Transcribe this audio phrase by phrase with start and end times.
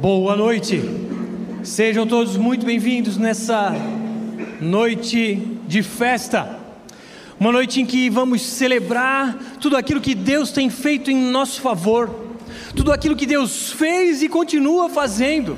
[0.00, 0.82] Boa noite.
[1.62, 3.72] Sejam todos muito bem-vindos nessa
[4.60, 5.36] noite
[5.68, 6.58] de festa.
[7.38, 12.10] Uma noite em que vamos celebrar tudo aquilo que Deus tem feito em nosso favor,
[12.74, 15.56] tudo aquilo que Deus fez e continua fazendo.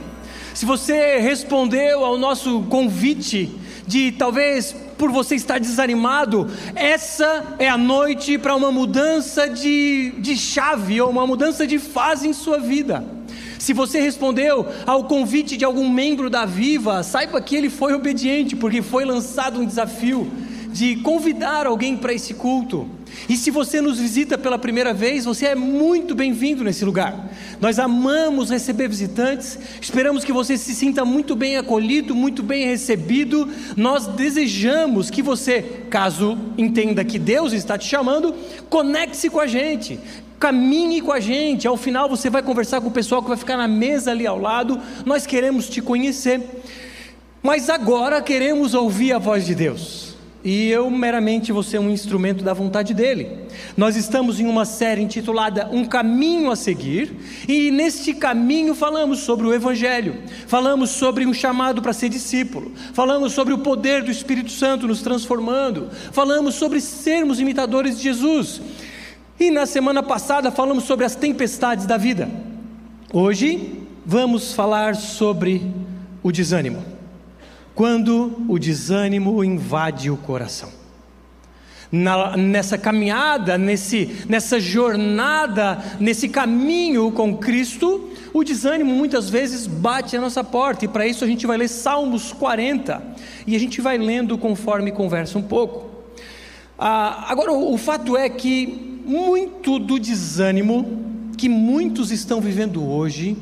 [0.52, 3.50] Se você respondeu ao nosso convite
[3.86, 10.36] de talvez por você estar desanimado, essa é a noite para uma mudança de, de
[10.36, 13.15] chave ou uma mudança de fase em sua vida.
[13.66, 18.54] Se você respondeu ao convite de algum membro da Viva, saiba que ele foi obediente,
[18.54, 20.30] porque foi lançado um desafio
[20.70, 22.88] de convidar alguém para esse culto.
[23.28, 27.28] E se você nos visita pela primeira vez, você é muito bem-vindo nesse lugar.
[27.60, 33.48] Nós amamos receber visitantes, esperamos que você se sinta muito bem acolhido, muito bem recebido.
[33.76, 38.34] Nós desejamos que você, caso entenda que Deus está te chamando,
[38.68, 39.98] conecte-se com a gente.
[40.38, 43.56] Caminhe com a gente, ao final você vai conversar com o pessoal que vai ficar
[43.56, 44.78] na mesa ali ao lado.
[45.04, 46.42] Nós queremos te conhecer,
[47.42, 50.05] mas agora queremos ouvir a voz de Deus
[50.46, 53.28] e eu meramente vou ser um instrumento da vontade dele.
[53.76, 57.16] Nós estamos em uma série intitulada Um Caminho a Seguir,
[57.48, 63.32] e neste caminho falamos sobre o Evangelho, falamos sobre um chamado para ser discípulo, falamos
[63.32, 68.62] sobre o poder do Espírito Santo nos transformando, falamos sobre sermos imitadores de Jesus,
[69.40, 72.30] e na semana passada falamos sobre as tempestades da vida.
[73.12, 75.68] Hoje vamos falar sobre
[76.22, 76.95] o desânimo
[77.76, 80.70] quando o desânimo invade o coração.
[81.92, 90.16] Na, nessa caminhada, nesse, nessa jornada, nesse caminho com Cristo, o desânimo muitas vezes bate
[90.16, 93.02] a nossa porta, e para isso a gente vai ler Salmos 40,
[93.46, 95.90] e a gente vai lendo conforme conversa um pouco.
[96.78, 101.04] Ah, agora, o, o fato é que muito do desânimo
[101.36, 103.36] que muitos estão vivendo hoje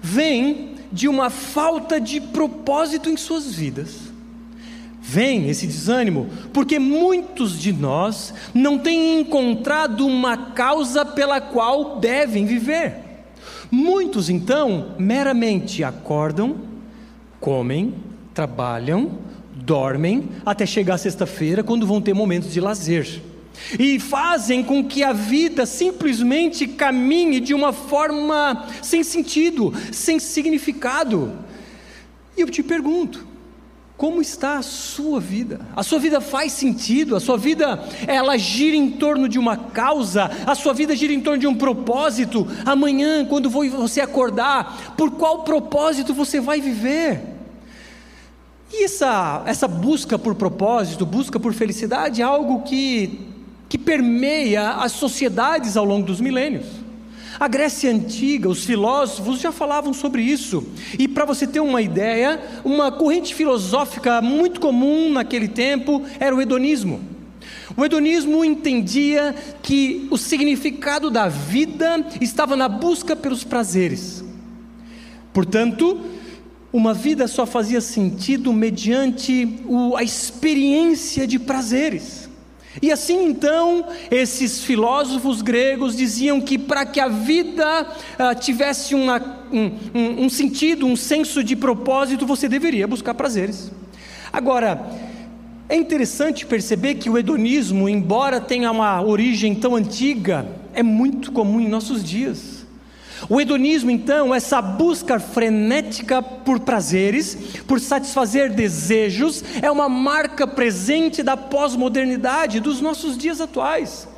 [0.00, 3.96] vem de uma falta de propósito em suas vidas.
[5.02, 12.46] Vem esse desânimo, porque muitos de nós não têm encontrado uma causa pela qual devem
[12.46, 12.94] viver.
[13.70, 16.58] Muitos então meramente acordam,
[17.40, 17.92] comem,
[18.32, 19.18] trabalham,
[19.52, 23.20] dormem até chegar sexta-feira, quando vão ter momentos de lazer
[23.78, 31.32] e fazem com que a vida simplesmente caminhe de uma forma sem sentido, sem significado.
[32.36, 33.26] E eu te pergunto,
[33.96, 35.60] como está a sua vida?
[35.74, 37.14] A sua vida faz sentido?
[37.14, 40.30] A sua vida ela gira em torno de uma causa?
[40.44, 42.46] A sua vida gira em torno de um propósito?
[42.66, 47.22] Amanhã, quando você acordar, por qual propósito você vai viver?
[48.72, 53.33] E essa, essa busca por propósito, busca por felicidade, é algo que
[53.74, 56.64] que permeia as sociedades ao longo dos milênios.
[57.40, 60.64] A Grécia Antiga, os filósofos já falavam sobre isso.
[60.96, 66.40] E para você ter uma ideia, uma corrente filosófica muito comum naquele tempo era o
[66.40, 67.00] hedonismo.
[67.76, 74.24] O hedonismo entendia que o significado da vida estava na busca pelos prazeres.
[75.32, 76.00] Portanto,
[76.72, 79.48] uma vida só fazia sentido mediante
[79.96, 82.32] a experiência de prazeres.
[82.82, 89.20] E assim então, esses filósofos gregos diziam que para que a vida uh, tivesse uma,
[89.52, 93.70] um, um sentido, um senso de propósito, você deveria buscar prazeres.
[94.32, 94.90] Agora,
[95.68, 101.60] é interessante perceber que o hedonismo, embora tenha uma origem tão antiga, é muito comum
[101.60, 102.63] em nossos dias.
[103.28, 107.36] O hedonismo, então, essa busca frenética por prazeres,
[107.66, 114.08] por satisfazer desejos, é uma marca presente da pós-modernidade dos nossos dias atuais.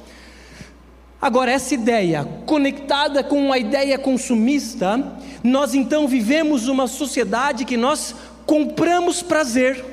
[1.21, 8.15] Agora, essa ideia, conectada com a ideia consumista, nós então vivemos uma sociedade que nós
[8.45, 9.85] compramos prazer,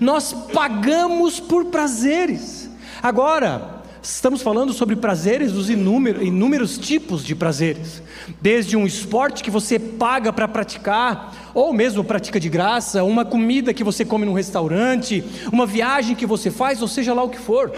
[0.00, 2.68] nós pagamos por prazeres.
[3.02, 8.02] Agora, Estamos falando sobre prazeres dos inúmeros, inúmeros tipos de prazeres,
[8.40, 13.72] desde um esporte que você paga para praticar, ou mesmo pratica de graça, uma comida
[13.72, 15.22] que você come num restaurante,
[15.52, 17.70] uma viagem que você faz, ou seja lá o que for.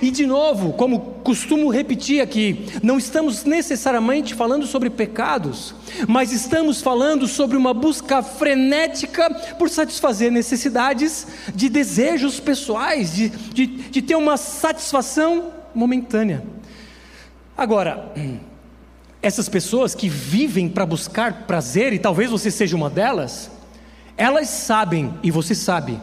[0.00, 5.74] E de novo, como costumo repetir aqui, não estamos necessariamente falando sobre pecados,
[6.06, 9.28] mas estamos falando sobre uma busca frenética
[9.58, 16.42] por satisfazer necessidades de desejos pessoais, de, de, de ter uma satisfação momentânea.
[17.56, 18.12] Agora,
[19.20, 23.50] essas pessoas que vivem para buscar prazer, e talvez você seja uma delas,
[24.16, 26.00] elas sabem, e você sabe,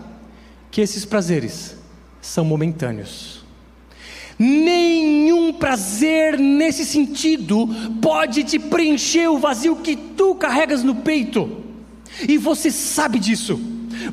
[0.71, 1.75] que esses prazeres
[2.21, 3.44] são momentâneos.
[4.38, 7.68] Nenhum prazer nesse sentido
[8.01, 11.63] pode te preencher o vazio que tu carregas no peito,
[12.27, 13.60] e você sabe disso.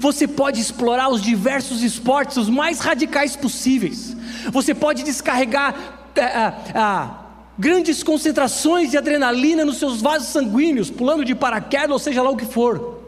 [0.00, 4.15] Você pode explorar os diversos esportes os mais radicais possíveis.
[4.52, 5.74] Você pode descarregar
[6.18, 7.20] ah, ah,
[7.58, 12.36] grandes concentrações de adrenalina nos seus vasos sanguíneos, pulando de paraquedas, ou seja lá o
[12.36, 13.02] que for.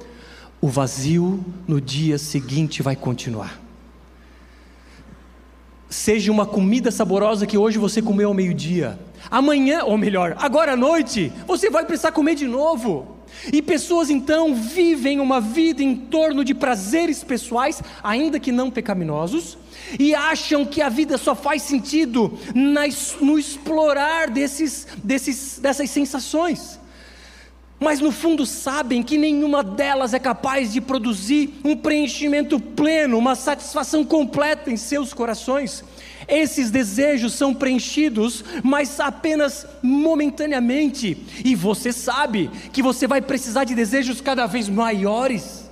[0.61, 3.61] O vazio no dia seguinte vai continuar.
[5.88, 8.99] Seja uma comida saborosa que hoje você comeu ao meio-dia,
[9.31, 13.17] amanhã, ou melhor, agora à noite, você vai precisar comer de novo.
[13.52, 19.56] E pessoas então vivem uma vida em torno de prazeres pessoais, ainda que não pecaminosos,
[19.99, 22.38] e acham que a vida só faz sentido
[23.20, 26.79] no explorar desses, desses, dessas sensações.
[27.81, 33.37] Mas no fundo sabem que nenhuma delas é capaz de produzir um preenchimento pleno, uma
[33.37, 35.85] satisfação completa em seus corações.
[36.28, 43.75] Esses desejos são preenchidos, mas apenas momentaneamente, e você sabe que você vai precisar de
[43.75, 45.66] desejos cada vez maiores.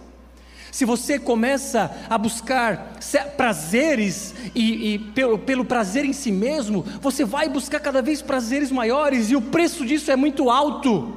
[0.73, 2.99] Se você começa a buscar
[3.37, 8.73] prazeres e, e pelo, pelo prazer em si mesmo, você vai buscar cada vez prazeres
[8.73, 11.14] maiores, e o preço disso é muito alto.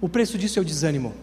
[0.00, 1.14] O preço disso é o desânimo.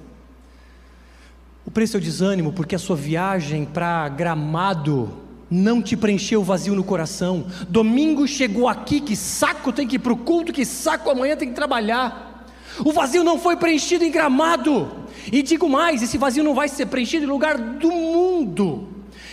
[1.66, 6.44] O preço é o desânimo porque a sua viagem para Gramado não te preencheu o
[6.44, 7.46] vazio no coração.
[7.68, 11.50] Domingo chegou aqui, que saco tem que ir para o culto, que saco amanhã tem
[11.50, 12.46] que trabalhar.
[12.86, 14.92] O vazio não foi preenchido em gramado.
[15.32, 18.88] E digo mais: esse vazio não vai ser preenchido em lugar do mundo.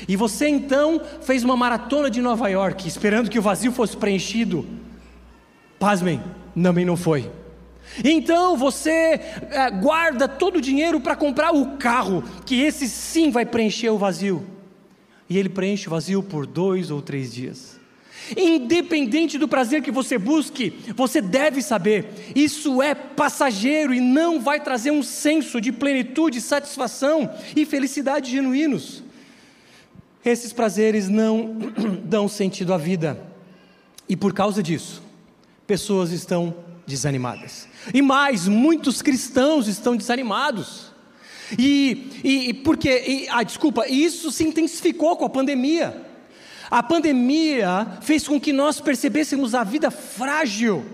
[0.08, 4.66] E você então fez uma maratona de Nova York, esperando que o vazio fosse preenchido.
[5.78, 6.22] Pasmem,
[6.60, 7.30] também não foi.
[8.04, 9.20] Então você
[9.50, 13.98] é, guarda todo o dinheiro para comprar o carro, que esse sim vai preencher o
[13.98, 14.55] vazio
[15.28, 17.76] e ele preenche o vazio por dois ou três dias.
[18.37, 24.61] Independente do prazer que você busque, você deve saber, isso é passageiro e não vai
[24.61, 29.05] trazer um senso de plenitude, satisfação e felicidade genuínos.
[30.25, 31.56] Esses prazeres não
[32.05, 33.23] dão sentido à vida,
[34.08, 35.02] e por causa disso,
[35.67, 36.55] pessoas estão
[36.87, 37.69] desanimadas.
[37.93, 40.85] E mais, muitos cristãos estão desanimados.
[41.58, 46.04] E, e, porque, e, ah, desculpa, isso se intensificou com a pandemia.
[46.70, 50.84] A pandemia fez com que nós percebêssemos a vida frágil.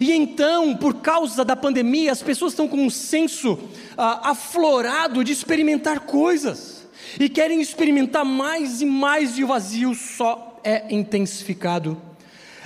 [0.00, 3.58] E então, por causa da pandemia, as pessoas estão com um senso
[3.96, 6.86] ah, aflorado de experimentar coisas.
[7.18, 12.00] E querem experimentar mais e mais, e o vazio só é intensificado.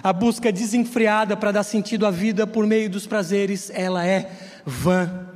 [0.03, 4.31] A busca desenfreada para dar sentido à vida por meio dos prazeres, ela é
[4.67, 5.32] vã.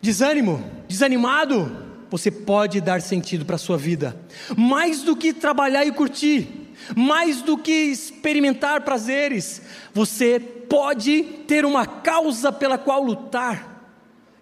[0.00, 1.70] Desânimo, desanimado,
[2.10, 4.16] você pode dar sentido para a sua vida.
[4.56, 6.48] Mais do que trabalhar e curtir,
[6.96, 9.62] mais do que experimentar prazeres,
[9.92, 13.68] você pode ter uma causa pela qual lutar.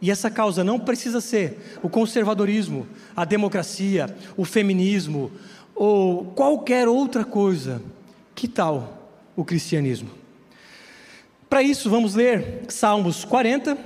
[0.01, 5.33] E essa causa não precisa ser o conservadorismo, a democracia, o feminismo
[5.75, 7.83] ou qualquer outra coisa.
[8.35, 10.11] Que tal o cristianismo?
[11.51, 13.77] Para isso, vamos ler Salmos 40,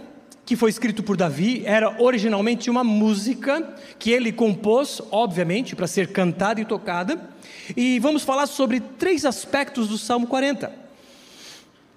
[0.44, 6.08] que foi escrito por Davi, era originalmente uma música que ele compôs, obviamente, para ser
[6.08, 7.30] cantada e tocada.
[7.76, 10.72] E vamos falar sobre três aspectos do Salmo 40.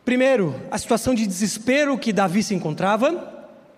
[0.04, 3.34] Primeiro, a situação de desespero que Davi se encontrava.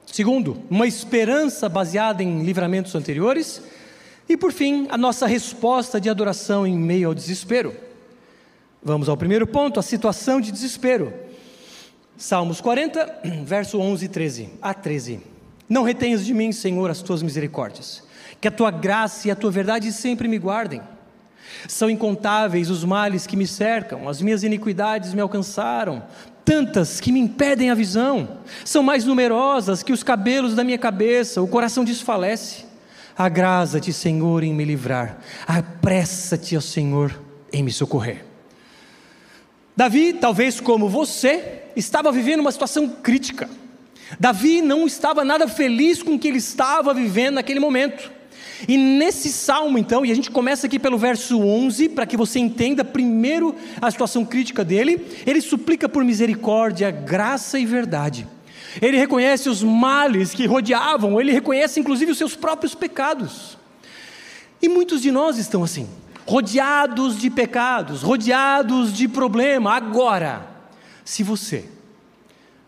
[0.06, 3.62] Segundo, uma esperança baseada em livramentos anteriores.
[4.28, 7.74] E por fim, a nossa resposta de adoração em meio ao desespero.
[8.84, 11.14] Vamos ao primeiro ponto, a situação de desespero.
[12.18, 15.22] Salmos 40, verso 11 e 13 a 13.
[15.70, 18.04] Não retenhas de mim, Senhor, as tuas misericórdias,
[18.42, 20.82] que a tua graça e a tua verdade sempre me guardem.
[21.68, 26.04] São incontáveis os males que me cercam, as minhas iniquidades me alcançaram,
[26.44, 31.42] tantas que me impedem a visão, são mais numerosas que os cabelos da minha cabeça,
[31.42, 32.66] o coração desfalece.
[33.16, 37.20] Agrada-te, Senhor, em me livrar, apressa-te, ó Senhor,
[37.52, 38.27] em me socorrer.
[39.78, 43.48] Davi, talvez como você, estava vivendo uma situação crítica.
[44.20, 48.12] Davi não estava nada feliz com o que ele estava vivendo naquele momento.
[48.68, 52.40] E nesse salmo, então, e a gente começa aqui pelo verso 11, para que você
[52.40, 58.28] entenda primeiro a situação crítica dele, ele suplica por misericórdia, graça e verdade.
[58.82, 63.56] Ele reconhece os males que rodeavam, ele reconhece inclusive os seus próprios pecados.
[64.60, 65.88] E muitos de nós estão assim
[66.28, 69.74] rodeados de pecados, rodeados de problema.
[69.74, 70.46] Agora,
[71.06, 71.66] se você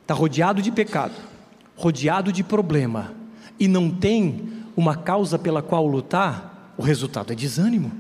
[0.01, 1.13] está rodeado de pecado,
[1.75, 3.13] rodeado de problema
[3.59, 7.91] e não tem uma causa pela qual lutar, o resultado é desânimo.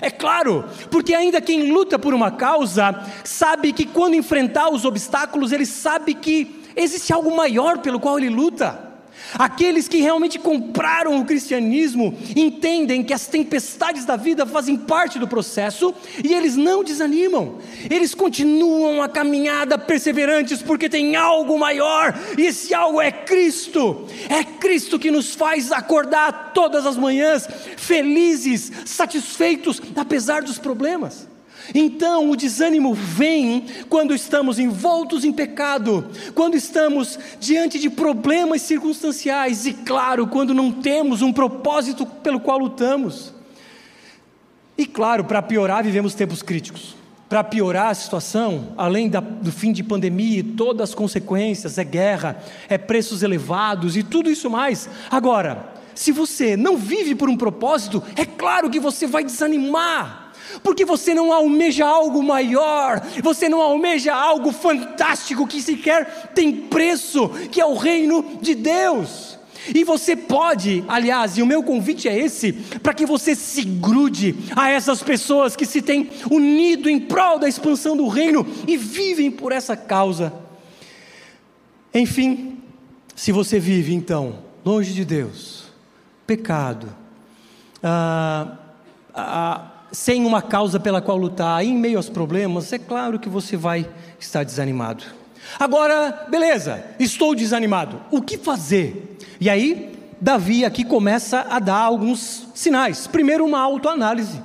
[0.00, 5.50] É claro, porque ainda quem luta por uma causa sabe que quando enfrentar os obstáculos,
[5.50, 8.87] ele sabe que existe algo maior pelo qual ele luta.
[9.34, 15.28] Aqueles que realmente compraram o cristianismo entendem que as tempestades da vida fazem parte do
[15.28, 15.94] processo
[16.24, 17.58] e eles não desanimam.
[17.90, 24.06] Eles continuam a caminhada perseverantes porque tem algo maior e esse algo é Cristo.
[24.28, 31.28] É Cristo que nos faz acordar todas as manhãs felizes, satisfeitos apesar dos problemas.
[31.74, 39.66] Então, o desânimo vem quando estamos envoltos em pecado, quando estamos diante de problemas circunstanciais
[39.66, 43.34] e, claro, quando não temos um propósito pelo qual lutamos.
[44.76, 46.96] E, claro, para piorar, vivemos tempos críticos.
[47.28, 51.84] Para piorar a situação, além da, do fim de pandemia e todas as consequências, é
[51.84, 54.88] guerra, é preços elevados e tudo isso mais.
[55.10, 60.27] Agora, se você não vive por um propósito, é claro que você vai desanimar
[60.62, 67.28] porque você não almeja algo maior, você não almeja algo fantástico que sequer tem preço,
[67.50, 69.38] que é o reino de Deus.
[69.74, 74.34] E você pode, aliás, e o meu convite é esse, para que você se grude
[74.56, 79.30] a essas pessoas que se têm unido em prol da expansão do reino e vivem
[79.30, 80.32] por essa causa.
[81.92, 82.58] Enfim,
[83.14, 85.64] se você vive então longe de Deus,
[86.26, 86.94] pecado,
[87.82, 88.56] ah,
[89.14, 93.56] ah, sem uma causa pela qual lutar, em meio aos problemas, é claro que você
[93.56, 95.04] vai estar desanimado.
[95.58, 99.16] Agora, beleza, estou desanimado, o que fazer?
[99.40, 103.06] E aí, Davi aqui começa a dar alguns sinais.
[103.06, 104.42] Primeiro, uma autoanálise.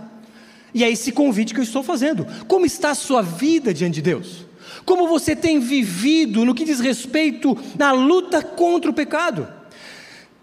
[0.73, 2.25] E é esse convite que eu estou fazendo.
[2.47, 4.45] Como está a sua vida diante de Deus?
[4.85, 9.47] Como você tem vivido no que diz respeito à luta contra o pecado?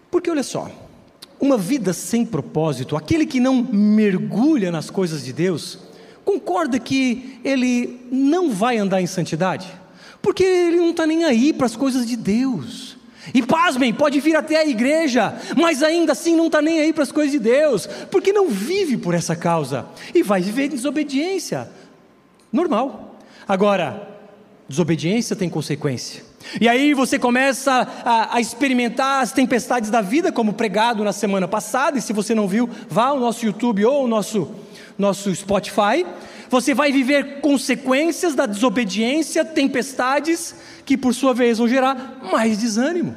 [0.09, 0.69] Porque olha só,
[1.41, 5.79] uma vida sem propósito, aquele que não mergulha nas coisas de Deus,
[6.23, 9.67] concorda que ele não vai andar em santidade,
[10.21, 12.95] porque ele não está nem aí para as coisas de Deus.
[13.33, 17.03] E pasmem, pode vir até a igreja, mas ainda assim não está nem aí para
[17.03, 21.69] as coisas de Deus, porque não vive por essa causa e vai viver desobediência.
[22.51, 23.19] Normal.
[23.47, 24.07] Agora,
[24.67, 26.30] desobediência tem consequência.
[26.59, 31.47] E aí você começa a, a, experimentar as tempestades da vida, como pregado na semana
[31.47, 34.51] passada, e se você não viu, vá ao nosso YouTube ou ao nosso,
[34.97, 36.05] nosso Spotify.
[36.49, 40.55] Você vai viver consequências da desobediência, tempestades,
[40.85, 43.15] que por sua vez vão gerar mais desânimo.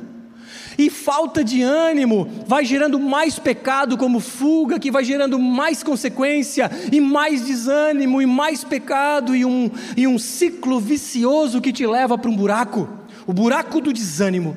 [0.76, 6.70] E falta de ânimo vai gerando mais pecado como fuga, que vai gerando mais consequência,
[6.92, 12.18] e mais desânimo, e mais pecado, e um, e um ciclo vicioso que te leva
[12.18, 12.88] para um buraco
[13.26, 14.56] o buraco do desânimo.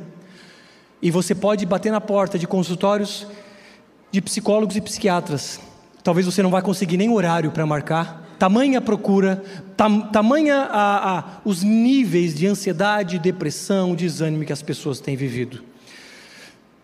[1.01, 3.27] E você pode bater na porta de consultórios
[4.12, 5.59] de psicólogos e psiquiatras.
[6.03, 8.25] Talvez você não vá conseguir nem horário para marcar.
[8.39, 9.43] Tamanha procura,
[9.75, 15.63] tam, tamanha a, a, os níveis de ansiedade, depressão, desânimo que as pessoas têm vivido.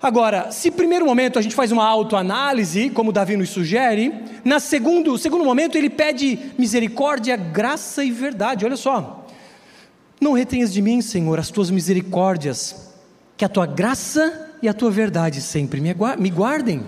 [0.01, 4.13] Agora, se primeiro momento a gente faz uma autoanálise, como Davi nos sugere,
[4.43, 8.65] na segundo, segundo momento ele pede misericórdia, graça e verdade.
[8.65, 9.22] Olha só,
[10.23, 12.91] não retenhas de mim, Senhor, as tuas misericórdias,
[13.37, 16.83] que a tua graça e a tua verdade sempre me guardem.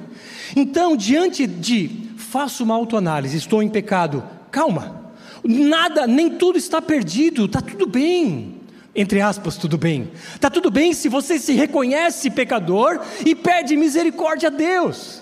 [0.55, 5.11] Então, diante de faço uma autoanálise, estou em pecado, calma,
[5.43, 8.55] nada, nem tudo está perdido, está tudo bem.
[8.95, 10.09] Entre aspas, tudo bem.
[10.33, 15.21] Está tudo bem se você se reconhece pecador e pede misericórdia a Deus.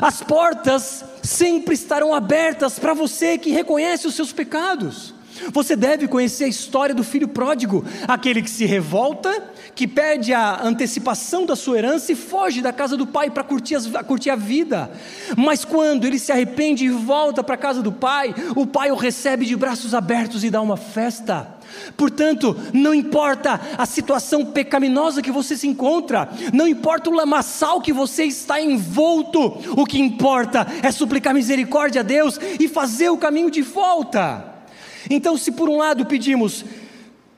[0.00, 5.14] As portas sempre estarão abertas para você que reconhece os seus pecados.
[5.50, 10.62] Você deve conhecer a história do filho pródigo, aquele que se revolta, que pede a
[10.62, 14.90] antecipação da sua herança e foge da casa do pai para curtir, curtir, a vida.
[15.36, 18.96] Mas quando ele se arrepende e volta para a casa do pai, o pai o
[18.96, 21.56] recebe de braços abertos e dá uma festa.
[21.96, 27.92] Portanto, não importa a situação pecaminosa que você se encontra, não importa o lamaçal que
[27.92, 33.50] você está envolto, o que importa é suplicar misericórdia a Deus e fazer o caminho
[33.50, 34.51] de volta.
[35.10, 36.64] Então, se por um lado pedimos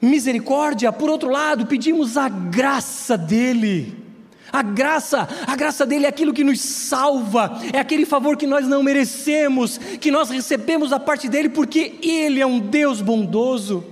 [0.00, 4.04] misericórdia, por outro lado pedimos a graça dEle.
[4.52, 8.68] A graça, a graça dele é aquilo que nos salva, é aquele favor que nós
[8.68, 13.84] não merecemos, que nós recebemos da parte dele, porque ele é um Deus bondoso.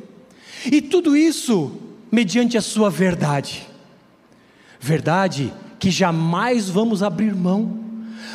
[0.64, 1.76] E tudo isso
[2.12, 3.66] mediante a sua verdade.
[4.78, 7.81] Verdade que jamais vamos abrir mão.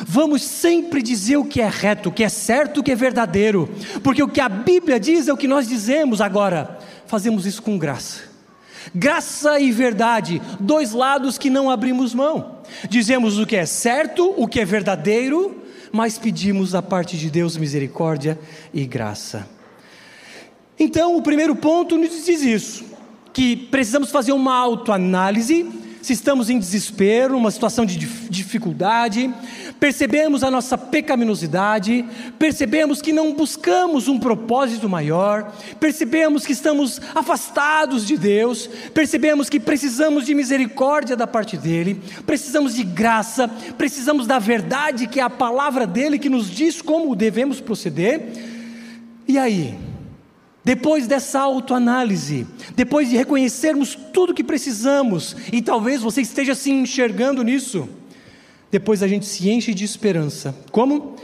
[0.06, 3.68] Vamos sempre dizer o que é reto, o que é certo, o que é verdadeiro,
[4.02, 6.78] porque o que a Bíblia diz é o que nós dizemos agora.
[7.06, 8.22] Fazemos isso com graça.
[8.94, 12.58] Graça e verdade, dois lados que não abrimos mão.
[12.88, 15.62] Dizemos o que é certo, o que é verdadeiro,
[15.92, 18.38] mais pedimos da parte de Deus misericórdia
[18.72, 19.48] e graça.
[20.78, 22.84] Então, o primeiro ponto nos diz isso,
[23.32, 25.66] que precisamos fazer uma autoanálise
[26.02, 27.98] se estamos em desespero, uma situação de
[28.30, 29.32] dificuldade,
[29.80, 32.04] percebemos a nossa pecaminosidade,
[32.38, 39.58] percebemos que não buscamos um propósito maior, percebemos que estamos afastados de Deus, percebemos que
[39.58, 45.30] precisamos de misericórdia da parte dEle, precisamos de graça, precisamos da verdade que é a
[45.30, 48.32] palavra dEle que nos diz como devemos proceder.
[49.26, 49.87] E aí?
[50.68, 52.46] Depois dessa autoanálise,
[52.76, 57.88] depois de reconhecermos tudo que precisamos, e talvez você esteja se enxergando nisso,
[58.70, 60.54] depois a gente se enche de esperança.
[60.70, 61.16] Como?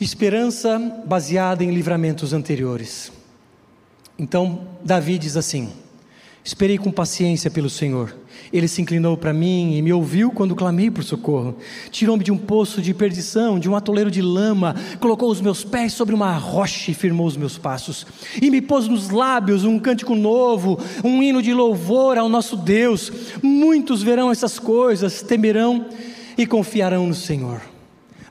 [0.00, 3.12] Esperança baseada em livramentos anteriores.
[4.18, 5.72] Então, Davi diz assim:
[6.42, 8.12] Esperei com paciência pelo Senhor.
[8.52, 11.56] Ele se inclinou para mim e me ouviu quando clamei por socorro.
[11.90, 15.92] Tirou-me de um poço de perdição, de um atoleiro de lama, colocou os meus pés
[15.92, 18.06] sobre uma rocha e firmou os meus passos.
[18.40, 23.12] E me pôs nos lábios um cântico novo, um hino de louvor ao nosso Deus.
[23.42, 25.86] Muitos verão essas coisas, temerão
[26.36, 27.60] e confiarão no Senhor.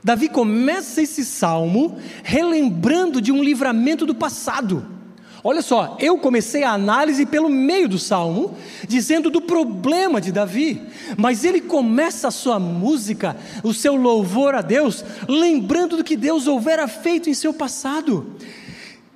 [0.02, 4.97] Davi começa esse salmo relembrando de um livramento do passado.
[5.42, 8.56] Olha só, eu comecei a análise pelo meio do salmo,
[8.88, 10.82] dizendo do problema de Davi,
[11.16, 16.48] mas ele começa a sua música, o seu louvor a Deus, lembrando do que Deus
[16.48, 18.34] houvera feito em seu passado.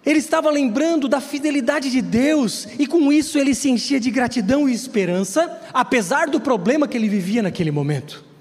[0.05, 4.69] Ele estava lembrando da fidelidade de Deus e com isso ele se enchia de gratidão
[4.69, 8.32] e esperança, apesar do problema que ele vivia naquele momento.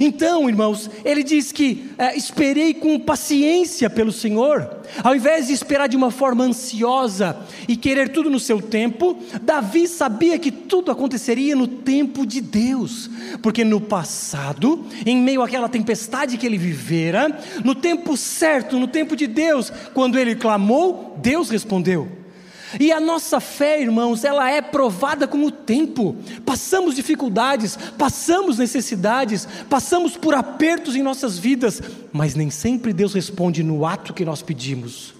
[0.00, 5.88] Então, irmãos, ele diz que é, esperei com paciência pelo Senhor, ao invés de esperar
[5.88, 7.36] de uma forma ansiosa
[7.68, 13.10] e querer tudo no seu tempo, Davi sabia que tudo aconteceria no tempo de Deus,
[13.42, 19.16] porque no passado, em meio àquela tempestade que ele vivera, no tempo certo, no tempo
[19.16, 22.21] de Deus, quando ele clamou, Deus respondeu.
[22.78, 26.16] E a nossa fé, irmãos, ela é provada com o tempo.
[26.44, 31.82] Passamos dificuldades, passamos necessidades, passamos por apertos em nossas vidas,
[32.12, 35.14] mas nem sempre Deus responde no ato que nós pedimos.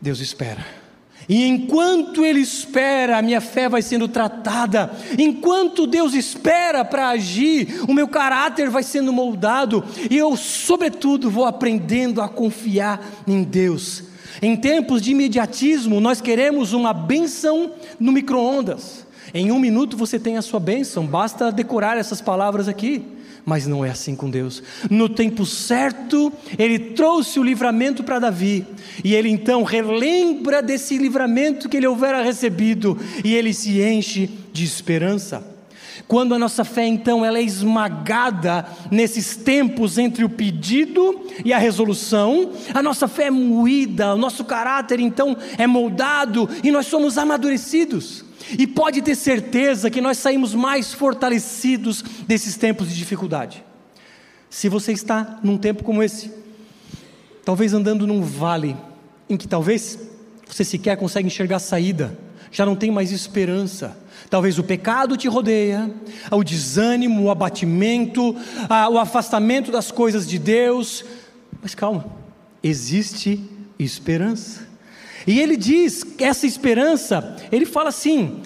[0.00, 0.84] Deus espera.
[1.28, 4.92] E enquanto Ele espera, a minha fé vai sendo tratada.
[5.18, 9.82] Enquanto Deus espera para agir, o meu caráter vai sendo moldado.
[10.10, 14.13] E eu, sobretudo, vou aprendendo a confiar em Deus.
[14.42, 19.06] Em tempos de imediatismo, nós queremos uma benção no micro-ondas.
[19.32, 23.02] Em um minuto você tem a sua bênção, basta decorar essas palavras aqui.
[23.46, 24.62] Mas não é assim com Deus.
[24.90, 28.66] No tempo certo, Ele trouxe o livramento para Davi,
[29.02, 34.64] e ele então relembra desse livramento que ele houvera recebido, e ele se enche de
[34.64, 35.53] esperança.
[36.06, 41.58] Quando a nossa fé então ela é esmagada nesses tempos entre o pedido e a
[41.58, 47.16] resolução, a nossa fé é moída, o nosso caráter então é moldado e nós somos
[47.16, 48.24] amadurecidos.
[48.58, 53.64] E pode ter certeza que nós saímos mais fortalecidos desses tempos de dificuldade.
[54.50, 56.30] Se você está num tempo como esse,
[57.44, 58.76] talvez andando num vale
[59.28, 59.98] em que talvez
[60.46, 62.16] você sequer consegue enxergar saída,
[62.52, 63.96] já não tem mais esperança,
[64.30, 65.90] Talvez o pecado te rodeia,
[66.30, 68.34] o desânimo, o abatimento,
[68.90, 71.04] o afastamento das coisas de Deus.
[71.62, 72.06] Mas calma,
[72.62, 73.40] existe
[73.78, 74.66] esperança.
[75.26, 78.42] E ele diz essa esperança, ele fala assim: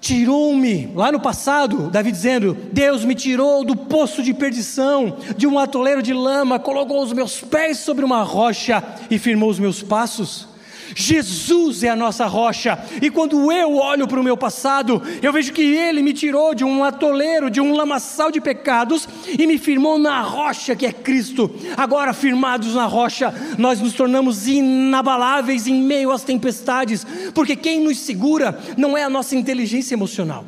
[0.00, 5.58] tirou-me, lá no passado, Davi dizendo: Deus me tirou do poço de perdição, de um
[5.58, 10.48] atoleiro de lama, colocou os meus pés sobre uma rocha e firmou os meus passos.
[10.94, 15.52] Jesus é a nossa rocha, e quando eu olho para o meu passado, eu vejo
[15.52, 19.98] que Ele me tirou de um atoleiro, de um lamaçal de pecados e me firmou
[19.98, 21.50] na rocha que é Cristo.
[21.76, 27.98] Agora, firmados na rocha, nós nos tornamos inabaláveis em meio às tempestades, porque quem nos
[27.98, 30.44] segura não é a nossa inteligência emocional,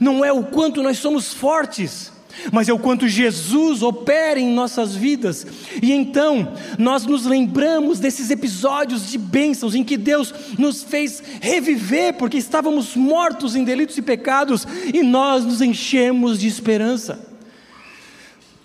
[0.00, 2.15] não é o quanto nós somos fortes
[2.52, 5.46] mas é o quanto Jesus opera em nossas vidas.
[5.82, 12.14] E então, nós nos lembramos desses episódios de bênçãos em que Deus nos fez reviver,
[12.14, 17.18] porque estávamos mortos em delitos e pecados, e nós nos enchemos de esperança.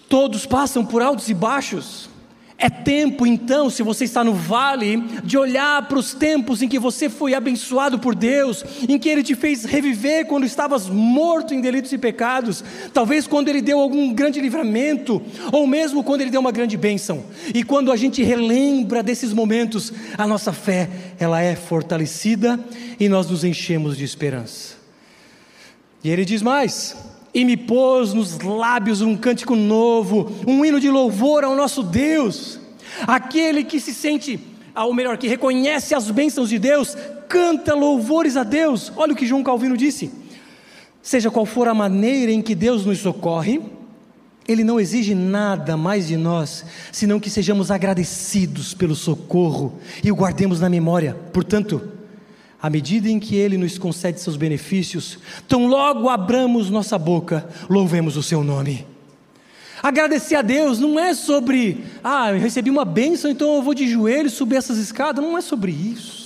[0.08, 2.10] Todos passam por altos e baixos,
[2.62, 6.78] é tempo então, se você está no vale, de olhar para os tempos em que
[6.78, 11.60] você foi abençoado por Deus, em que Ele te fez reviver quando estavas morto em
[11.60, 15.20] delitos e pecados, talvez quando Ele deu algum grande livramento,
[15.52, 17.24] ou mesmo quando Ele deu uma grande bênção.
[17.52, 20.88] E quando a gente relembra desses momentos, a nossa fé
[21.20, 22.60] ela é fortalecida
[23.00, 24.76] e nós nos enchemos de esperança.
[26.04, 26.96] E Ele diz mais:
[27.34, 32.60] e me pôs nos lábios um cântico novo, um hino de louvor ao nosso Deus.
[33.08, 34.40] Aquele que se sente,
[34.76, 36.96] ou melhor, que reconhece as bênçãos de Deus,
[37.28, 38.92] canta louvores a Deus.
[38.96, 40.12] Olha o que João Calvino disse:
[41.02, 43.62] seja qual for a maneira em que Deus nos socorre,
[44.48, 50.16] Ele não exige nada mais de nós, senão que sejamos agradecidos pelo socorro e o
[50.16, 51.16] guardemos na memória.
[51.32, 51.82] Portanto,
[52.62, 58.18] à medida em que Ele nos concede seus benefícios, tão logo abramos nossa boca, louvemos
[58.18, 58.86] o Seu nome.
[59.82, 63.88] Agradecer a Deus não é sobre, ah, eu recebi uma bênção, então eu vou de
[63.88, 65.24] joelhos subir essas escadas.
[65.24, 66.22] Não é sobre isso.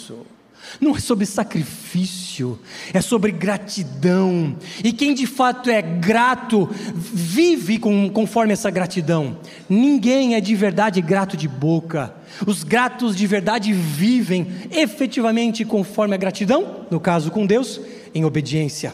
[0.82, 2.60] Não é sobre sacrifício,
[2.94, 4.58] é sobre gratidão.
[4.84, 9.38] E quem de fato é grato, vive com, conforme essa gratidão.
[9.70, 12.14] Ninguém é de verdade grato de boca.
[12.46, 17.80] Os gratos de verdade vivem efetivamente conforme a gratidão, no caso com Deus,
[18.14, 18.94] em obediência.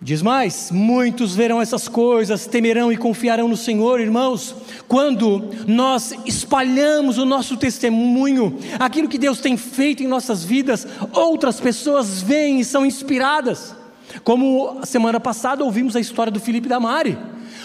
[0.00, 4.56] Diz mais: muitos verão essas coisas, temerão e confiarão no Senhor, irmãos,
[4.88, 11.60] quando nós espalhamos o nosso testemunho, aquilo que Deus tem feito em nossas vidas, outras
[11.60, 13.76] pessoas veem e são inspiradas.
[14.24, 17.18] Como semana passada ouvimos a história do Felipe da Mari.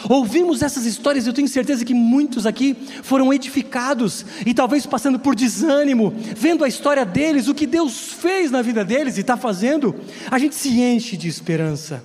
[0.10, 5.36] Ouvimos essas histórias, eu tenho certeza que muitos aqui foram edificados e talvez passando por
[5.36, 9.96] desânimo, vendo a história deles, o que Deus fez na vida deles e está fazendo,
[10.30, 12.04] a gente se enche de esperança.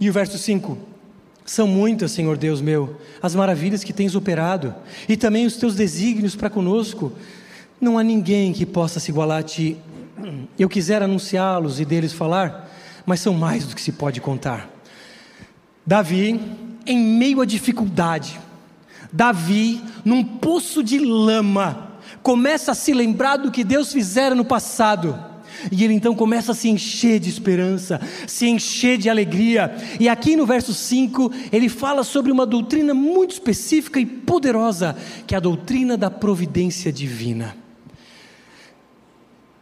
[0.00, 0.76] E o verso 5:
[1.44, 4.74] São muitas, Senhor Deus meu, as maravilhas que tens operado,
[5.08, 7.12] e também os teus desígnios para conosco.
[7.80, 9.76] Não há ninguém que possa se igualar a ti.
[10.58, 12.70] Eu quisera anunciá-los e deles falar,
[13.04, 14.68] mas são mais do que se pode contar.
[15.86, 16.40] Davi,
[16.86, 18.40] em meio à dificuldade,
[19.12, 25.32] Davi, num poço de lama, começa a se lembrar do que Deus fizera no passado
[25.70, 29.74] e ele então começa a se encher de esperança, se encher de alegria.
[30.00, 34.96] E aqui no verso 5, ele fala sobre uma doutrina muito específica e poderosa,
[35.26, 37.54] que é a doutrina da providência divina.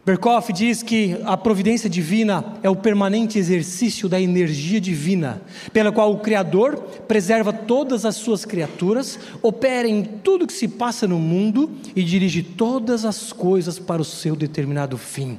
[0.03, 6.11] Berkoff diz que a providência divina é o permanente exercício da energia divina, pela qual
[6.11, 6.75] o Criador
[7.07, 12.41] preserva todas as suas criaturas, opera em tudo que se passa no mundo e dirige
[12.41, 15.37] todas as coisas para o seu determinado fim.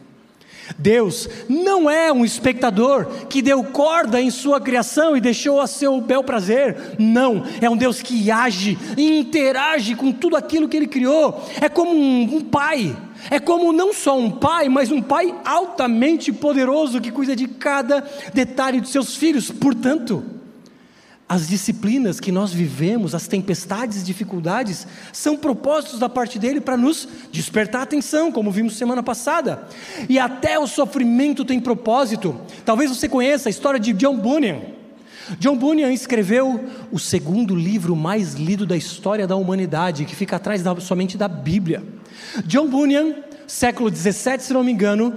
[0.78, 6.00] Deus não é um espectador que deu corda em sua criação e deixou a seu
[6.00, 6.94] bel prazer.
[7.00, 11.44] Não, é um Deus que age e interage com tudo aquilo que ele criou.
[11.60, 12.96] É como um, um pai.
[13.30, 18.06] É como não só um pai, mas um pai altamente poderoso que cuida de cada
[18.32, 19.50] detalhe de seus filhos.
[19.50, 20.24] Portanto,
[21.28, 27.08] as disciplinas que nós vivemos, as tempestades, dificuldades, são propósitos da parte dele para nos
[27.30, 29.66] despertar atenção, como vimos semana passada.
[30.10, 32.38] E até o sofrimento tem propósito.
[32.66, 34.60] Talvez você conheça a história de John Bunyan.
[35.38, 40.62] John Bunyan escreveu o segundo livro mais lido da história da humanidade, que fica atrás
[40.62, 41.82] da, somente da Bíblia.
[42.44, 43.14] John Bunyan,
[43.46, 45.14] século 17, se não me engano,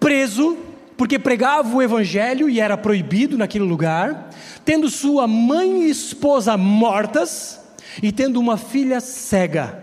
[0.00, 0.56] preso
[0.96, 4.30] porque pregava o evangelho e era proibido naquele lugar,
[4.64, 7.60] tendo sua mãe e esposa mortas
[8.02, 9.82] e tendo uma filha cega.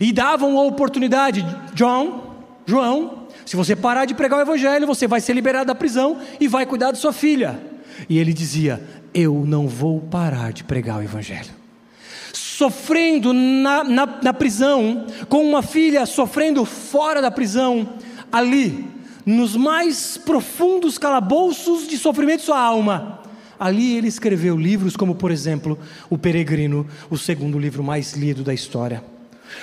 [0.00, 2.34] E davam a oportunidade, John,
[2.66, 6.48] João, se você parar de pregar o evangelho, você vai ser liberado da prisão e
[6.48, 7.58] vai cuidar de sua filha.
[8.08, 8.82] E ele dizia:
[9.12, 11.50] Eu não vou parar de pregar o evangelho.
[12.32, 17.88] Sofrendo na, na, na prisão, com uma filha sofrendo fora da prisão,
[18.30, 18.84] ali,
[19.24, 23.20] nos mais profundos calabouços de sofrimento de sua alma.
[23.58, 25.78] Ali ele escreveu livros como, por exemplo,
[26.10, 29.02] O Peregrino, o segundo livro mais lido da história.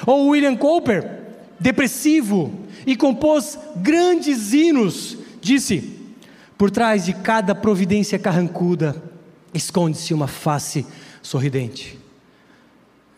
[0.06, 1.20] Ou William Cowper,
[1.60, 2.52] depressivo,
[2.86, 6.00] e compôs grandes hinos, disse:
[6.58, 9.02] Por trás de cada providência carrancuda
[9.54, 10.86] esconde-se uma face
[11.22, 12.00] sorridente.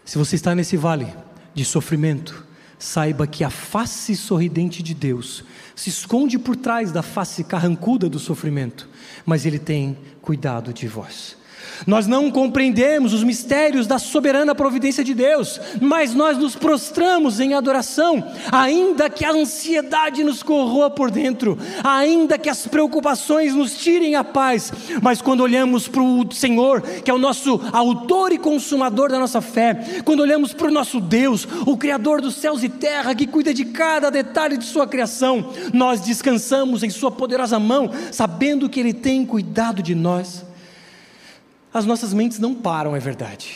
[0.04, 1.14] Se você está nesse vale
[1.54, 2.46] de sofrimento,
[2.78, 5.44] saiba que a face sorridente de Deus
[5.76, 8.88] se esconde por trás da face carrancuda do sofrimento,
[9.26, 11.38] mas Ele tem cuidado de vós.
[11.86, 17.54] Nós não compreendemos os mistérios da soberana providência de Deus, mas nós nos prostramos em
[17.54, 24.16] adoração, ainda que a ansiedade nos corroa por dentro, ainda que as preocupações nos tirem
[24.16, 29.10] a paz, mas quando olhamos para o Senhor, que é o nosso autor e consumador
[29.10, 33.14] da nossa fé, quando olhamos para o nosso Deus, o Criador dos céus e terra,
[33.14, 38.70] que cuida de cada detalhe de Sua criação, nós descansamos em Sua poderosa mão, sabendo
[38.70, 40.46] que Ele tem cuidado de nós
[41.76, 43.54] as nossas mentes não param, é verdade.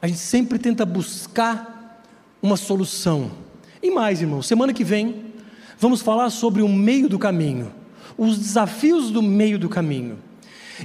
[0.00, 2.02] A gente sempre tenta buscar
[2.40, 3.30] uma solução.
[3.82, 5.26] E mais, irmão, semana que vem
[5.78, 7.70] vamos falar sobre o meio do caminho,
[8.16, 10.18] os desafios do meio do caminho.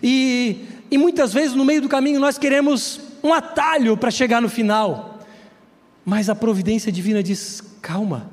[0.04, 4.50] E, e muitas vezes no meio do caminho nós queremos um atalho para chegar no
[4.50, 5.22] final.
[6.04, 8.30] Mas a providência divina diz: calma.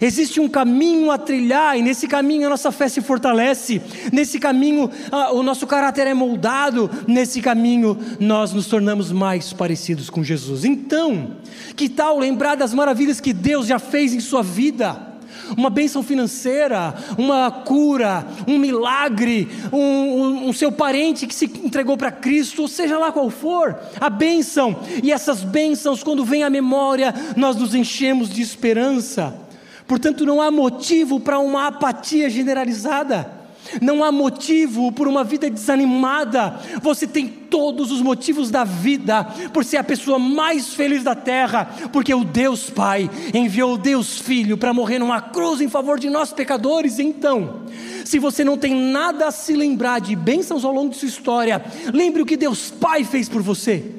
[0.00, 3.82] Existe um caminho a trilhar, e nesse caminho a nossa fé se fortalece,
[4.12, 10.08] nesse caminho ah, o nosso caráter é moldado, nesse caminho nós nos tornamos mais parecidos
[10.08, 10.64] com Jesus.
[10.64, 11.32] Então,
[11.74, 15.08] que tal lembrar das maravilhas que Deus já fez em sua vida?
[15.56, 21.96] uma bênção financeira, uma cura, um milagre, um, um, um seu parente que se entregou
[21.96, 24.76] para Cristo, ou seja lá qual for, a bênção.
[25.02, 29.47] E essas bênçãos, quando vem à memória, nós nos enchemos de esperança.
[29.88, 33.38] Portanto, não há motivo para uma apatia generalizada.
[33.80, 36.60] Não há motivo por uma vida desanimada.
[36.82, 41.68] Você tem todos os motivos da vida por ser a pessoa mais feliz da terra,
[41.92, 46.10] porque o Deus Pai enviou o Deus Filho para morrer numa cruz em favor de
[46.10, 46.98] nós pecadores.
[46.98, 47.62] Então,
[48.04, 51.64] se você não tem nada a se lembrar de bênçãos ao longo de sua história,
[51.92, 53.98] lembre o que Deus Pai fez por você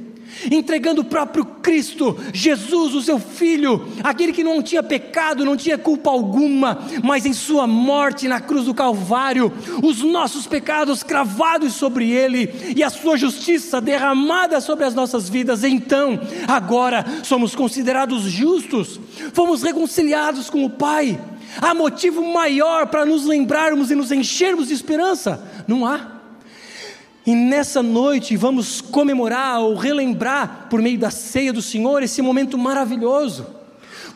[0.51, 5.77] entregando o próprio Cristo, Jesus, o seu Filho, aquele que não tinha pecado, não tinha
[5.77, 9.51] culpa alguma, mas em Sua morte na cruz do Calvário,
[9.83, 15.63] os nossos pecados cravados sobre Ele e a Sua justiça derramada sobre as nossas vidas,
[15.63, 18.99] então, agora somos considerados justos,
[19.33, 21.19] fomos reconciliados com o Pai.
[21.61, 25.43] Há motivo maior para nos lembrarmos e nos enchermos de esperança?
[25.67, 26.18] Não há.
[27.29, 32.57] E nessa noite vamos comemorar ou relembrar, por meio da ceia do Senhor, esse momento
[32.57, 33.45] maravilhoso.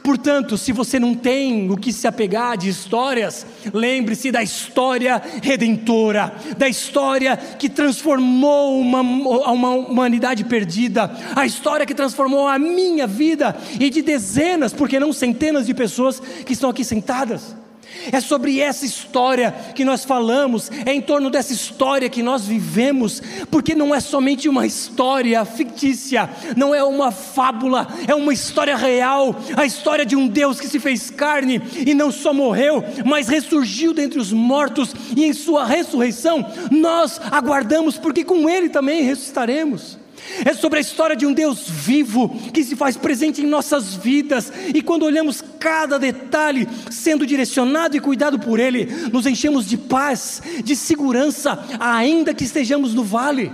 [0.03, 6.33] Portanto, se você não tem o que se apegar de histórias, lembre-se da história redentora,
[6.57, 13.55] da história que transformou uma, uma humanidade perdida, a história que transformou a minha vida
[13.79, 17.62] e de dezenas, porque não centenas de pessoas que estão aqui sentadas.
[18.11, 23.21] É sobre essa história que nós falamos, é em torno dessa história que nós vivemos,
[23.49, 29.35] porque não é somente uma história fictícia, não é uma fábula, é uma história real
[29.55, 33.93] a história de um Deus que se fez carne e não só morreu, mas ressurgiu
[33.93, 40.02] dentre os mortos, e em Sua ressurreição nós aguardamos, porque com Ele também ressuscitaremos.
[40.45, 44.51] É sobre a história de um Deus vivo que se faz presente em nossas vidas,
[44.73, 50.41] e quando olhamos cada detalhe sendo direcionado e cuidado por Ele, nos enchemos de paz,
[50.63, 53.51] de segurança, ainda que estejamos no vale.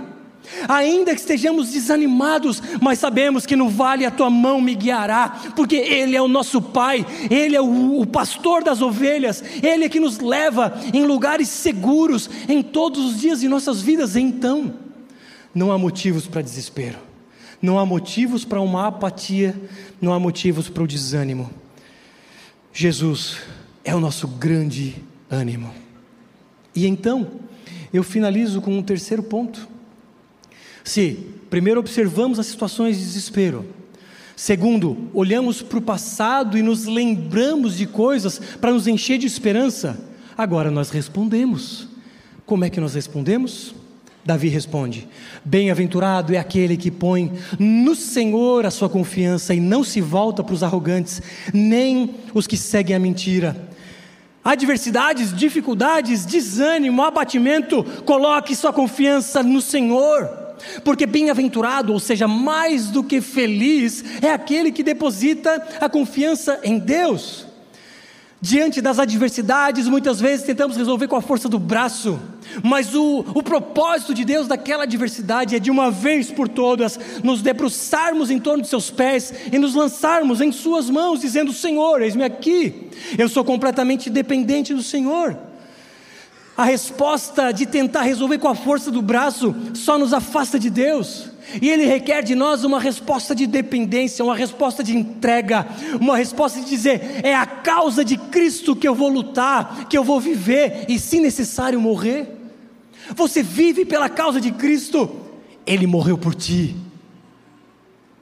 [0.68, 5.76] Ainda que estejamos desanimados, mas sabemos que no vale a tua mão me guiará, porque
[5.76, 10.00] Ele é o nosso Pai, Ele é o, o pastor das ovelhas, Ele é que
[10.00, 14.16] nos leva em lugares seguros em todos os dias de nossas vidas.
[14.16, 14.74] Então,
[15.54, 16.98] não há motivos para desespero,
[17.60, 19.54] não há motivos para uma apatia,
[20.00, 21.50] não há motivos para o desânimo.
[22.72, 23.38] Jesus
[23.84, 24.96] é o nosso grande
[25.30, 25.72] ânimo.
[26.74, 27.40] E então,
[27.92, 29.68] eu finalizo com um terceiro ponto.
[30.84, 33.66] Se, primeiro, observamos as situações de desespero,
[34.36, 40.00] segundo, olhamos para o passado e nos lembramos de coisas para nos encher de esperança,
[40.36, 41.88] agora nós respondemos.
[42.46, 43.74] Como é que nós respondemos?
[44.24, 45.08] Davi responde:
[45.44, 50.54] Bem-aventurado é aquele que põe no Senhor a sua confiança e não se volta para
[50.54, 53.56] os arrogantes, nem os que seguem a mentira.
[54.42, 60.28] Adversidades, dificuldades, desânimo, abatimento, coloque sua confiança no Senhor,
[60.82, 66.78] porque bem-aventurado, ou seja, mais do que feliz, é aquele que deposita a confiança em
[66.78, 67.49] Deus.
[68.42, 72.18] Diante das adversidades, muitas vezes tentamos resolver com a força do braço,
[72.62, 77.42] mas o, o propósito de Deus daquela adversidade é de uma vez por todas nos
[77.42, 82.24] debruçarmos em torno de seus pés e nos lançarmos em Suas mãos, dizendo: Senhor, eis-me
[82.24, 85.36] aqui, eu sou completamente dependente do Senhor.
[86.60, 91.30] A resposta de tentar resolver com a força do braço só nos afasta de Deus.
[91.62, 95.66] E Ele requer de nós uma resposta de dependência, uma resposta de entrega,
[95.98, 100.04] uma resposta de dizer: é a causa de Cristo que eu vou lutar, que eu
[100.04, 102.28] vou viver e, se necessário, morrer.
[103.16, 105.10] Você vive pela causa de Cristo,
[105.66, 106.76] Ele morreu por ti.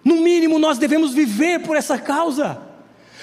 [0.04, 2.56] No mínimo, nós devemos viver por essa causa,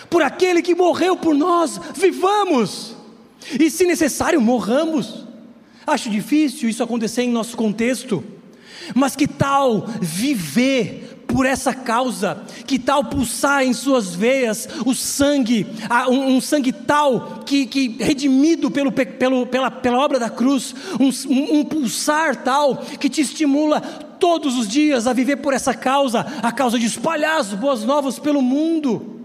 [0.09, 2.94] por aquele que morreu por nós, vivamos.
[3.59, 5.25] E se necessário, morramos.
[5.85, 8.23] Acho difícil isso acontecer em nosso contexto,
[8.95, 12.43] mas que tal viver por essa causa?
[12.65, 15.67] Que tal pulsar em suas veias o sangue,
[16.09, 21.63] um, sangue tal que, que redimido pelo, pelo, pela, pela obra da cruz, um, um
[21.63, 26.79] pulsar tal que te estimula todos os dias a viver por essa causa, a causa
[26.79, 29.21] de espalhar as boas novas pelo mundo?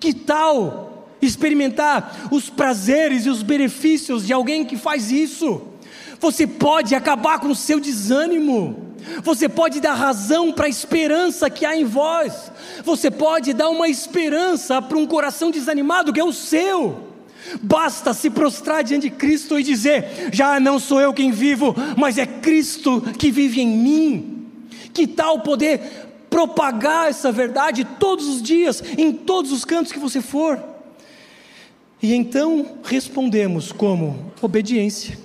[0.00, 0.91] Que tal
[1.22, 5.62] experimentar os prazeres e os benefícios de alguém que faz isso.
[6.18, 8.92] Você pode acabar com o seu desânimo.
[9.22, 12.50] Você pode dar razão para a esperança que há em vós.
[12.84, 17.08] Você pode dar uma esperança para um coração desanimado que é o seu.
[17.60, 22.18] Basta se prostrar diante de Cristo e dizer: já não sou eu quem vivo, mas
[22.18, 24.46] é Cristo que vive em mim.
[24.94, 25.80] Que tal poder
[26.30, 30.71] propagar essa verdade todos os dias, em todos os cantos que você for?
[32.02, 35.16] E então respondemos como obediência.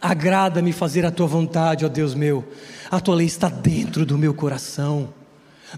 [0.00, 2.42] Agrada-me fazer a tua vontade, ó Deus meu.
[2.90, 5.12] A tua lei está dentro do meu coração.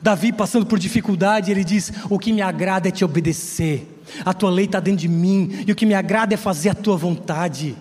[0.00, 4.00] Davi, passando por dificuldade, ele diz: O que me agrada é te obedecer.
[4.24, 6.74] A tua lei está dentro de mim, e o que me agrada é fazer a
[6.74, 7.76] tua vontade.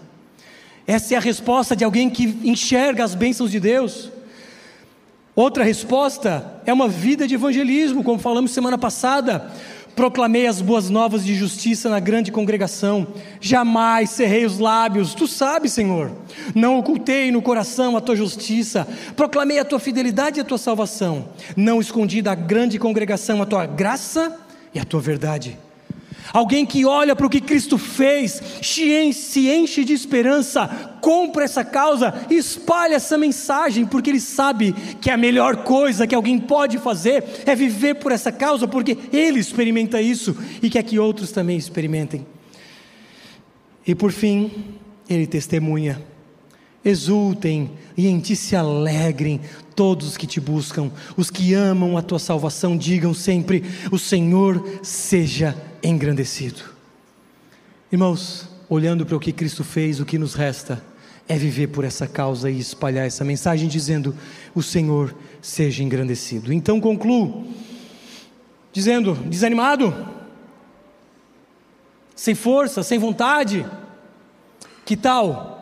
[0.87, 4.11] Essa é a resposta de alguém que enxerga as bênçãos de Deus.
[5.35, 9.51] Outra resposta é uma vida de evangelismo, como falamos semana passada.
[9.95, 13.07] Proclamei as boas novas de justiça na grande congregação.
[13.39, 16.11] Jamais cerrei os lábios, tu sabes, Senhor.
[16.53, 18.87] Não ocultei no coração a tua justiça.
[19.15, 21.29] Proclamei a tua fidelidade e a tua salvação.
[21.55, 24.37] Não escondi da grande congregação a tua graça
[24.73, 25.57] e a tua verdade.
[26.33, 30.67] Alguém que olha para o que Cristo fez, se enche de esperança,
[31.01, 36.39] compra essa causa espalha essa mensagem, porque ele sabe que a melhor coisa que alguém
[36.39, 41.31] pode fazer é viver por essa causa, porque ele experimenta isso e quer que outros
[41.31, 42.25] também experimentem.
[43.85, 44.51] E por fim,
[45.07, 46.01] ele testemunha
[46.85, 49.41] exultem e em ti se alegrem
[49.75, 54.63] todos os que te buscam, os que amam a tua salvação, digam sempre: O Senhor
[54.83, 56.63] seja engrandecido.
[57.91, 60.83] Irmãos, olhando para o que Cristo fez, o que nos resta
[61.27, 64.15] é viver por essa causa e espalhar essa mensagem, dizendo:
[64.53, 66.51] O Senhor seja engrandecido.
[66.51, 67.47] Então concluo,
[68.71, 69.93] dizendo: desanimado,
[72.15, 73.65] sem força, sem vontade,
[74.85, 75.55] que tal?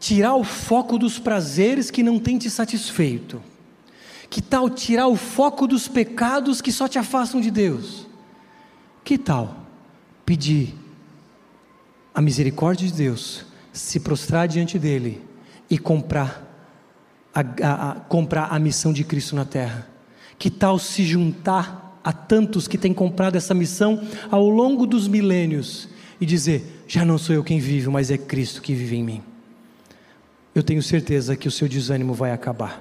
[0.00, 3.40] tirar o foco dos prazeres que não tem te satisfeito?
[4.30, 8.06] Que tal tirar o foco dos pecados que só te afastam de Deus?
[9.10, 9.66] Que tal
[10.24, 10.72] pedir
[12.14, 15.20] a misericórdia de Deus, se prostrar diante dele
[15.68, 16.48] e comprar
[17.34, 19.88] a, a, a, comprar a missão de Cristo na terra?
[20.38, 25.88] Que tal se juntar a tantos que têm comprado essa missão ao longo dos milênios
[26.20, 29.22] e dizer: já não sou eu quem vive, mas é Cristo que vive em mim?
[30.54, 32.80] eu tenho certeza que o seu desânimo vai acabar,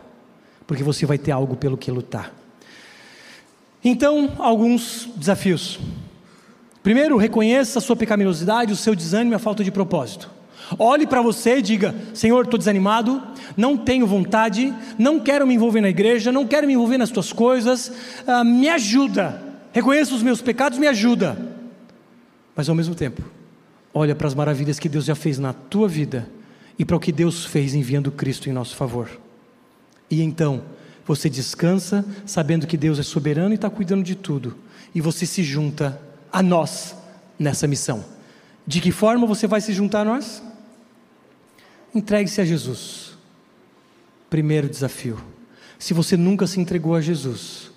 [0.67, 2.31] porque você vai ter algo pelo que lutar.
[3.83, 5.79] Então, alguns desafios.
[6.81, 10.29] Primeiro, reconheça a sua pecaminosidade, o seu desânimo e a falta de propósito.
[10.77, 13.21] Olhe para você e diga: Senhor, estou desanimado,
[13.57, 17.33] não tenho vontade, não quero me envolver na igreja, não quero me envolver nas tuas
[17.33, 17.91] coisas,
[18.27, 19.41] ah, me ajuda.
[19.71, 21.37] Reconheça os meus pecados, me ajuda.
[22.55, 23.23] Mas ao mesmo tempo,
[23.93, 26.29] olha para as maravilhas que Deus já fez na tua vida
[26.77, 29.09] e para o que Deus fez enviando Cristo em nosso favor.
[30.09, 30.63] E então,
[31.05, 34.55] você descansa sabendo que Deus é soberano e está cuidando de tudo,
[34.93, 35.99] e você se junta
[36.31, 36.95] a nós
[37.37, 38.03] nessa missão.
[38.65, 40.43] De que forma você vai se juntar a nós?
[41.93, 43.17] Entregue-se a Jesus.
[44.29, 45.19] Primeiro desafio.
[45.77, 47.71] Se você nunca se entregou a Jesus,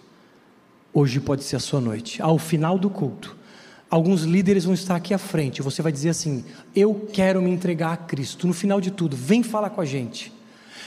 [0.92, 2.20] hoje pode ser a sua noite.
[2.20, 3.36] Ao final do culto,
[3.92, 5.60] Alguns líderes vão estar aqui à frente.
[5.60, 8.46] Você vai dizer assim: Eu quero me entregar a Cristo.
[8.46, 10.32] No final de tudo, vem falar com a gente.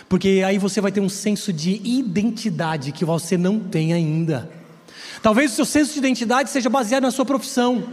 [0.09, 4.49] Porque aí você vai ter um senso de identidade que você não tem ainda.
[5.25, 7.83] Talvez o seu senso de identidade seja baseado na sua profissão.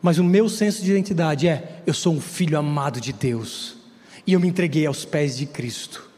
[0.00, 3.76] Mas o meu senso de identidade é: eu sou um filho amado de Deus.
[4.26, 6.08] E eu me entreguei aos pés de Cristo.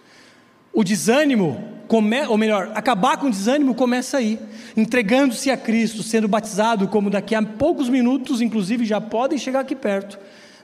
[0.72, 4.38] O desânimo, come, ou melhor, acabar com o desânimo começa aí,
[4.76, 9.74] entregando-se a Cristo, sendo batizado, como daqui a poucos minutos, inclusive já podem chegar aqui
[9.74, 10.16] perto,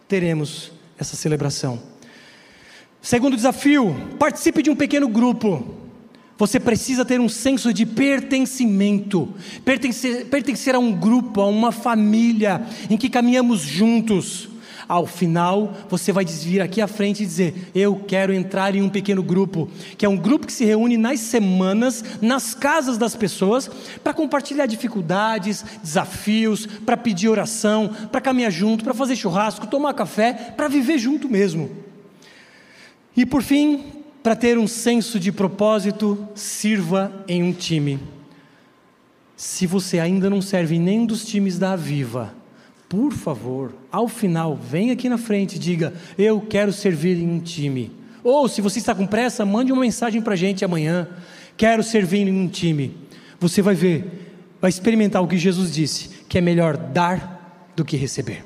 [0.07, 1.83] teremos essa celebração.
[3.03, 5.88] Segundo desafio, participe de um pequeno grupo.
[6.39, 9.29] Você precisa ter um senso de pertencimento,
[9.65, 14.49] pertencer, pertencer a um grupo, a uma família em que caminhamos juntos.
[14.87, 18.89] Ao final, você vai vir aqui à frente e dizer: Eu quero entrar em um
[18.89, 23.69] pequeno grupo, que é um grupo que se reúne nas semanas, nas casas das pessoas,
[24.03, 30.33] para compartilhar dificuldades, desafios, para pedir oração, para caminhar junto, para fazer churrasco, tomar café,
[30.57, 31.69] para viver junto mesmo.
[33.15, 37.99] E por fim, para ter um senso de propósito, sirva em um time.
[39.37, 42.35] Se você ainda não serve em nenhum dos times da Aviva,
[42.89, 47.39] por favor, ao final, venha aqui na frente e diga: Eu quero servir em um
[47.39, 47.93] time.
[48.25, 51.09] Ou, se você está com pressa, mande uma mensagem para a gente amanhã:
[51.57, 52.97] Quero servir em um time.
[53.39, 57.97] Você vai ver, vai experimentar o que Jesus disse: que é melhor dar do que
[57.97, 58.45] receber.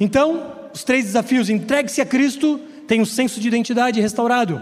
[0.00, 4.60] Então, os três desafios: entregue-se a Cristo, tenha um senso de identidade restaurado.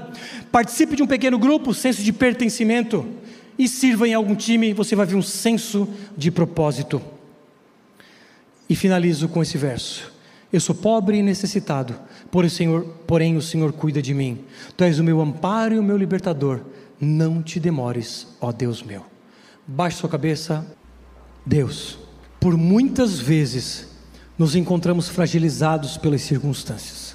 [0.51, 3.07] Participe de um pequeno grupo, senso de pertencimento.
[3.59, 7.03] E sirva em algum time, você vai ver um senso de propósito.
[8.69, 10.13] E finalizo com esse verso:
[10.53, 11.95] Eu sou pobre e necessitado,
[12.31, 14.45] porém o Senhor, porém o Senhor cuida de mim.
[14.77, 16.61] Tu és o meu amparo e o meu libertador.
[17.01, 19.05] Não te demores, ó Deus meu.
[19.67, 20.65] Baixe sua cabeça.
[21.45, 21.99] Deus,
[22.41, 23.89] por muitas vezes
[24.39, 27.12] nos encontramos fragilizados pelas circunstâncias.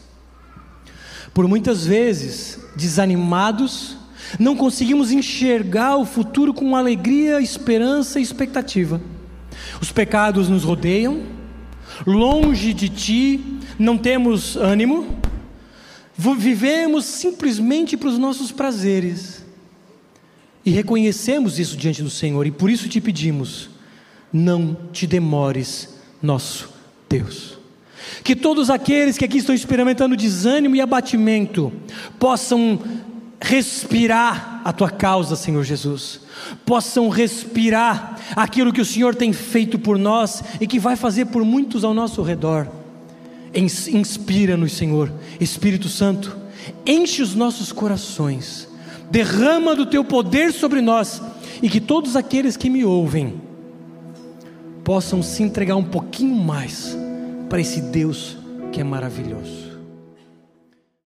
[1.34, 3.98] Por muitas vezes desanimados,
[4.40, 9.02] não conseguimos enxergar o futuro com alegria, esperança e expectativa.
[9.82, 11.24] Os pecados nos rodeiam,
[12.06, 15.18] longe de ti, não temos ânimo,
[16.18, 19.46] vivemos simplesmente para os nossos prazeres.
[20.66, 23.70] E reconhecemos isso diante do Senhor, e por isso te pedimos:
[24.34, 26.70] não te demores, nosso
[27.08, 27.57] Deus.
[28.24, 31.72] Que todos aqueles que aqui estão experimentando desânimo e abatimento
[32.20, 32.80] possam
[33.40, 36.22] respirar a tua causa, Senhor Jesus,
[36.66, 41.44] possam respirar aquilo que o Senhor tem feito por nós e que vai fazer por
[41.44, 42.68] muitos ao nosso redor.
[43.54, 46.36] Inspira-nos, Senhor, Espírito Santo,
[46.86, 48.68] enche os nossos corações,
[49.10, 51.22] derrama do teu poder sobre nós
[51.62, 53.42] e que todos aqueles que me ouvem
[54.84, 56.98] possam se entregar um pouquinho mais
[57.50, 58.38] para esse Deus
[58.72, 59.67] que é maravilhoso.